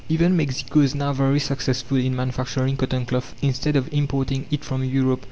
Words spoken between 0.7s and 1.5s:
is now very